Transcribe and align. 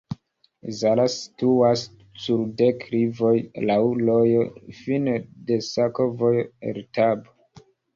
Zala 0.77 1.03
situas 1.15 1.83
sur 2.23 2.43
deklivoj, 2.63 3.35
laŭ 3.69 3.79
rojo, 4.03 4.49
fine 4.83 5.19
de 5.53 5.63
sakovojo 5.73 6.47
el 6.75 6.87
Tab. 6.99 7.35